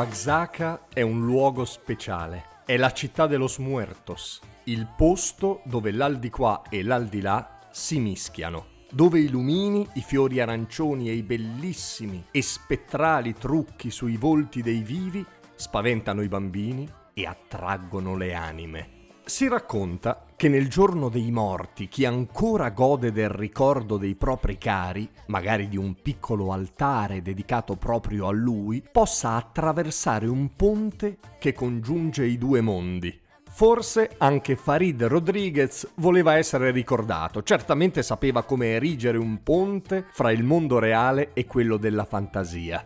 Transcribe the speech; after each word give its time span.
Oaxaca 0.00 0.86
è 0.94 1.02
un 1.02 1.26
luogo 1.26 1.66
speciale. 1.66 2.62
È 2.64 2.74
la 2.78 2.90
città 2.90 3.26
de 3.26 3.36
los 3.36 3.58
muertos, 3.58 4.40
il 4.64 4.88
posto 4.96 5.60
dove 5.66 5.92
l'aldilà 5.92 6.62
e 6.70 6.82
l'aldilà 6.82 7.68
si 7.70 7.98
mischiano, 7.98 8.86
dove 8.90 9.20
i 9.20 9.28
lumini, 9.28 9.86
i 9.96 10.00
fiori 10.00 10.40
arancioni 10.40 11.10
e 11.10 11.12
i 11.12 11.22
bellissimi 11.22 12.24
e 12.30 12.40
spettrali 12.40 13.34
trucchi 13.34 13.90
sui 13.90 14.16
volti 14.16 14.62
dei 14.62 14.80
vivi 14.80 15.22
spaventano 15.54 16.22
i 16.22 16.28
bambini 16.28 16.90
e 17.12 17.26
attraggono 17.26 18.16
le 18.16 18.32
anime. 18.32 18.99
Si 19.30 19.46
racconta 19.46 20.24
che 20.34 20.48
nel 20.48 20.68
giorno 20.68 21.08
dei 21.08 21.30
morti 21.30 21.86
chi 21.86 22.04
ancora 22.04 22.70
gode 22.70 23.12
del 23.12 23.28
ricordo 23.28 23.96
dei 23.96 24.16
propri 24.16 24.58
cari, 24.58 25.08
magari 25.26 25.68
di 25.68 25.76
un 25.76 25.94
piccolo 26.02 26.50
altare 26.50 27.22
dedicato 27.22 27.76
proprio 27.76 28.26
a 28.26 28.32
lui, 28.32 28.82
possa 28.90 29.36
attraversare 29.36 30.26
un 30.26 30.56
ponte 30.56 31.18
che 31.38 31.52
congiunge 31.52 32.26
i 32.26 32.38
due 32.38 32.60
mondi. 32.60 33.20
Forse 33.48 34.16
anche 34.18 34.56
Farid 34.56 35.04
Rodriguez 35.04 35.88
voleva 35.94 36.36
essere 36.36 36.72
ricordato, 36.72 37.44
certamente 37.44 38.02
sapeva 38.02 38.42
come 38.42 38.72
erigere 38.72 39.16
un 39.16 39.44
ponte 39.44 40.06
fra 40.10 40.32
il 40.32 40.42
mondo 40.42 40.80
reale 40.80 41.30
e 41.34 41.46
quello 41.46 41.76
della 41.76 42.04
fantasia. 42.04 42.84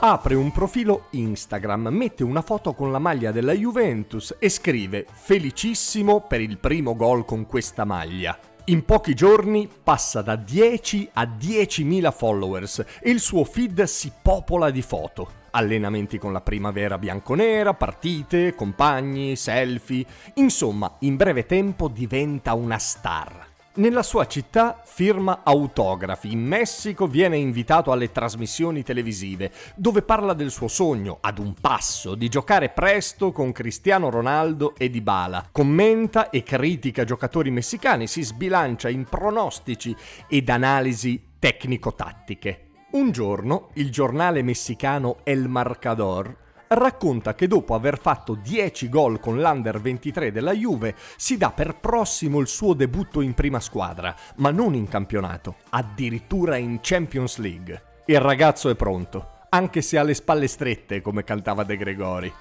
Apre 0.00 0.36
un 0.36 0.52
profilo 0.52 1.06
Instagram, 1.10 1.88
mette 1.88 2.22
una 2.22 2.40
foto 2.40 2.72
con 2.72 2.92
la 2.92 3.00
maglia 3.00 3.32
della 3.32 3.52
Juventus 3.52 4.36
e 4.38 4.48
scrive 4.48 5.04
felicissimo 5.10 6.20
per 6.20 6.40
il 6.40 6.58
primo 6.58 6.94
gol 6.94 7.24
con 7.24 7.46
questa 7.46 7.84
maglia. 7.84 8.38
In 8.66 8.84
pochi 8.84 9.14
giorni 9.14 9.68
passa 9.82 10.22
da 10.22 10.36
10 10.36 11.10
a 11.14 11.24
10.000 11.24 12.12
followers 12.12 12.84
e 13.00 13.10
il 13.10 13.18
suo 13.18 13.42
feed 13.42 13.82
si 13.82 14.12
popola 14.22 14.70
di 14.70 14.82
foto. 14.82 15.30
Allenamenti 15.50 16.16
con 16.16 16.32
la 16.32 16.42
primavera 16.42 16.96
bianconera, 16.96 17.74
partite, 17.74 18.54
compagni, 18.54 19.34
selfie, 19.34 20.06
insomma, 20.34 20.94
in 21.00 21.16
breve 21.16 21.44
tempo 21.44 21.88
diventa 21.88 22.54
una 22.54 22.78
star. 22.78 23.56
Nella 23.78 24.02
sua 24.02 24.26
città 24.26 24.82
firma 24.84 25.42
autografi, 25.44 26.32
in 26.32 26.44
Messico 26.44 27.06
viene 27.06 27.36
invitato 27.36 27.92
alle 27.92 28.10
trasmissioni 28.10 28.82
televisive, 28.82 29.52
dove 29.76 30.02
parla 30.02 30.34
del 30.34 30.50
suo 30.50 30.66
sogno, 30.66 31.18
ad 31.20 31.38
un 31.38 31.54
passo, 31.54 32.16
di 32.16 32.28
giocare 32.28 32.70
presto 32.70 33.30
con 33.30 33.52
Cristiano 33.52 34.10
Ronaldo 34.10 34.74
e 34.76 34.90
Dybala. 34.90 35.50
Commenta 35.52 36.30
e 36.30 36.42
critica 36.42 37.04
giocatori 37.04 37.52
messicani, 37.52 38.08
si 38.08 38.24
sbilancia 38.24 38.88
in 38.88 39.04
pronostici 39.04 39.94
ed 40.26 40.48
analisi 40.48 41.34
tecnico-tattiche. 41.38 42.70
Un 42.90 43.12
giorno 43.12 43.68
il 43.74 43.92
giornale 43.92 44.42
messicano 44.42 45.18
El 45.22 45.46
Marcador 45.46 46.46
racconta 46.68 47.34
che 47.34 47.46
dopo 47.46 47.74
aver 47.74 47.98
fatto 47.98 48.34
10 48.34 48.88
gol 48.88 49.20
con 49.20 49.40
l'Under 49.40 49.80
23 49.80 50.32
della 50.32 50.52
Juve 50.52 50.94
si 51.16 51.36
dà 51.36 51.50
per 51.50 51.76
prossimo 51.76 52.38
il 52.40 52.46
suo 52.46 52.74
debutto 52.74 53.20
in 53.20 53.34
prima 53.34 53.60
squadra, 53.60 54.14
ma 54.36 54.50
non 54.50 54.74
in 54.74 54.88
campionato, 54.88 55.56
addirittura 55.70 56.56
in 56.56 56.78
Champions 56.80 57.38
League. 57.38 57.82
Il 58.06 58.20
ragazzo 58.20 58.68
è 58.68 58.74
pronto, 58.74 59.30
anche 59.50 59.82
se 59.82 59.98
ha 59.98 60.02
le 60.02 60.14
spalle 60.14 60.46
strette 60.46 61.00
come 61.00 61.24
cantava 61.24 61.64
De 61.64 61.76
Gregori. 61.76 62.32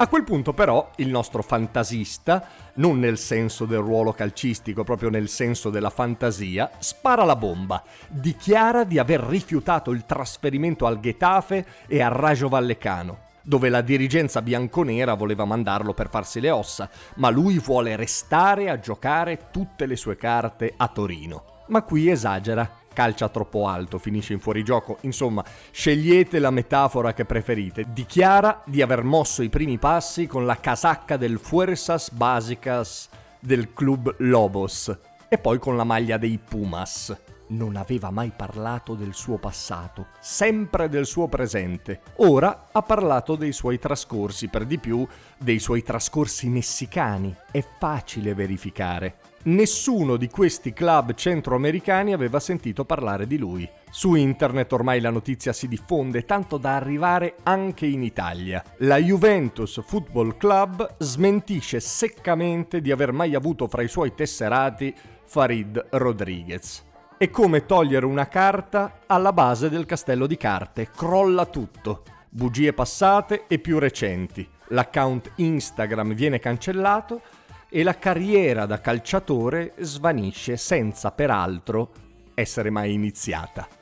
A 0.00 0.06
quel 0.06 0.22
punto 0.22 0.52
però 0.52 0.92
il 0.98 1.08
nostro 1.08 1.42
fantasista, 1.42 2.46
non 2.74 3.00
nel 3.00 3.18
senso 3.18 3.64
del 3.64 3.80
ruolo 3.80 4.12
calcistico, 4.12 4.84
proprio 4.84 5.10
nel 5.10 5.28
senso 5.28 5.70
della 5.70 5.90
fantasia, 5.90 6.70
spara 6.78 7.24
la 7.24 7.34
bomba, 7.34 7.82
dichiara 8.06 8.84
di 8.84 9.00
aver 9.00 9.18
rifiutato 9.18 9.90
il 9.90 10.06
trasferimento 10.06 10.86
al 10.86 11.00
Getafe 11.00 11.66
e 11.88 12.00
al 12.00 12.12
Rajo 12.12 12.48
Vallecano, 12.48 13.22
dove 13.42 13.68
la 13.70 13.80
dirigenza 13.80 14.40
bianconera 14.40 15.14
voleva 15.14 15.44
mandarlo 15.44 15.92
per 15.94 16.10
farsi 16.10 16.38
le 16.38 16.50
ossa, 16.50 16.88
ma 17.16 17.28
lui 17.30 17.58
vuole 17.58 17.96
restare 17.96 18.70
a 18.70 18.78
giocare 18.78 19.48
tutte 19.50 19.84
le 19.86 19.96
sue 19.96 20.16
carte 20.16 20.74
a 20.76 20.86
Torino. 20.86 21.64
Ma 21.66 21.82
qui 21.82 22.08
esagera, 22.08 22.70
calcia 22.98 23.28
troppo 23.28 23.68
alto, 23.68 23.98
finisce 23.98 24.32
in 24.32 24.40
fuorigioco, 24.40 24.98
insomma, 25.02 25.44
scegliete 25.70 26.40
la 26.40 26.50
metafora 26.50 27.12
che 27.12 27.24
preferite. 27.24 27.84
Dichiara 27.92 28.60
di 28.66 28.82
aver 28.82 29.04
mosso 29.04 29.42
i 29.44 29.48
primi 29.48 29.78
passi 29.78 30.26
con 30.26 30.44
la 30.44 30.56
casacca 30.56 31.16
del 31.16 31.38
Fuerzas 31.38 32.10
Básicas 32.10 33.08
del 33.38 33.72
club 33.72 34.16
Lobos 34.18 34.98
e 35.28 35.38
poi 35.38 35.60
con 35.60 35.76
la 35.76 35.84
maglia 35.84 36.16
dei 36.16 36.40
Pumas. 36.44 37.16
Non 37.50 37.76
aveva 37.76 38.10
mai 38.10 38.30
parlato 38.36 38.94
del 38.94 39.14
suo 39.14 39.38
passato, 39.38 40.08
sempre 40.20 40.90
del 40.90 41.06
suo 41.06 41.28
presente. 41.28 42.00
Ora 42.16 42.66
ha 42.70 42.82
parlato 42.82 43.36
dei 43.36 43.52
suoi 43.52 43.78
trascorsi, 43.78 44.48
per 44.48 44.66
di 44.66 44.78
più 44.78 45.06
dei 45.38 45.58
suoi 45.58 45.82
trascorsi 45.82 46.48
messicani. 46.48 47.34
È 47.50 47.64
facile 47.78 48.34
verificare. 48.34 49.20
Nessuno 49.44 50.16
di 50.16 50.28
questi 50.28 50.74
club 50.74 51.14
centroamericani 51.14 52.12
aveva 52.12 52.38
sentito 52.38 52.84
parlare 52.84 53.26
di 53.26 53.38
lui. 53.38 53.66
Su 53.88 54.14
internet 54.14 54.70
ormai 54.74 55.00
la 55.00 55.08
notizia 55.08 55.54
si 55.54 55.68
diffonde 55.68 56.26
tanto 56.26 56.58
da 56.58 56.76
arrivare 56.76 57.36
anche 57.44 57.86
in 57.86 58.02
Italia. 58.02 58.62
La 58.78 58.98
Juventus 58.98 59.82
Football 59.86 60.36
Club 60.36 60.96
smentisce 60.98 61.80
seccamente 61.80 62.82
di 62.82 62.90
aver 62.90 63.12
mai 63.12 63.34
avuto 63.34 63.68
fra 63.68 63.80
i 63.80 63.88
suoi 63.88 64.14
tesserati 64.14 64.94
Farid 65.24 65.86
Rodriguez. 65.92 66.84
È 67.18 67.30
come 67.30 67.66
togliere 67.66 68.06
una 68.06 68.28
carta 68.28 69.00
alla 69.06 69.32
base 69.32 69.68
del 69.68 69.86
castello 69.86 70.28
di 70.28 70.36
carte, 70.36 70.88
crolla 70.94 71.46
tutto. 71.46 72.04
Bugie 72.28 72.72
passate 72.72 73.46
e 73.48 73.58
più 73.58 73.80
recenti. 73.80 74.48
L'account 74.68 75.32
Instagram 75.34 76.14
viene 76.14 76.38
cancellato 76.38 77.20
e 77.68 77.82
la 77.82 77.98
carriera 77.98 78.66
da 78.66 78.80
calciatore 78.80 79.74
svanisce 79.78 80.56
senza 80.56 81.10
peraltro 81.10 81.90
essere 82.34 82.70
mai 82.70 82.92
iniziata. 82.92 83.77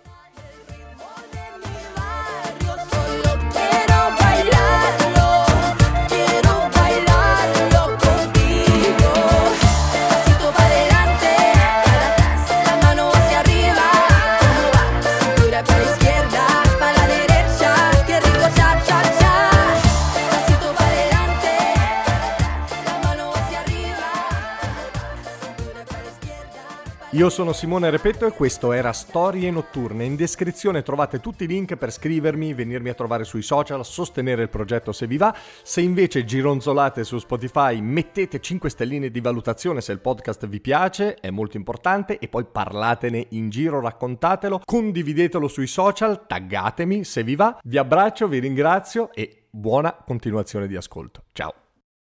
Io 27.16 27.30
sono 27.30 27.54
Simone 27.54 27.88
Repetto 27.88 28.26
e 28.26 28.30
questo 28.30 28.72
era 28.72 28.92
Storie 28.92 29.50
Notturne. 29.50 30.04
In 30.04 30.16
descrizione 30.16 30.82
trovate 30.82 31.18
tutti 31.18 31.44
i 31.44 31.46
link 31.46 31.74
per 31.76 31.90
scrivermi, 31.90 32.52
venirmi 32.52 32.90
a 32.90 32.94
trovare 32.94 33.24
sui 33.24 33.40
social, 33.40 33.86
sostenere 33.86 34.42
il 34.42 34.50
progetto 34.50 34.92
se 34.92 35.06
vi 35.06 35.16
va. 35.16 35.34
Se 35.62 35.80
invece 35.80 36.26
gironzolate 36.26 37.04
su 37.04 37.16
Spotify, 37.16 37.80
mettete 37.80 38.38
5 38.38 38.68
stelline 38.68 39.10
di 39.10 39.22
valutazione 39.22 39.80
se 39.80 39.92
il 39.92 40.00
podcast 40.00 40.46
vi 40.46 40.60
piace, 40.60 41.14
è 41.14 41.30
molto 41.30 41.56
importante, 41.56 42.18
e 42.18 42.28
poi 42.28 42.44
parlatene 42.44 43.28
in 43.30 43.48
giro, 43.48 43.80
raccontatelo, 43.80 44.60
condividetelo 44.62 45.48
sui 45.48 45.68
social, 45.68 46.26
taggatemi 46.26 47.02
se 47.02 47.22
vi 47.22 47.34
va. 47.34 47.58
Vi 47.62 47.78
abbraccio, 47.78 48.28
vi 48.28 48.40
ringrazio 48.40 49.10
e 49.14 49.44
buona 49.48 49.94
continuazione 50.04 50.66
di 50.66 50.76
ascolto. 50.76 51.22
Ciao. 51.32 51.54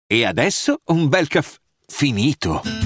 E 0.04 0.24
adesso 0.24 0.80
un 0.86 1.08
bel 1.08 1.28
caffè 1.28 1.58
finito. 1.86 2.85